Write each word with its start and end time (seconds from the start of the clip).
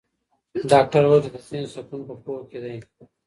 ډاکټر 0.71 1.03
وویل 1.05 1.21
چي 1.25 1.29
د 1.33 1.37
ذهن 1.47 1.65
سکون 1.73 2.01
په 2.07 2.15
پوهه 2.23 2.43
کې 2.49 2.59
دی. 2.63 2.77